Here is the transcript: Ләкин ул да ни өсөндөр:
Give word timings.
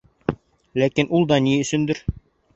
Ләкин 0.83 1.11
ул 1.19 1.29
да 1.33 1.39
ни 1.49 1.55
өсөндөр: 1.67 2.05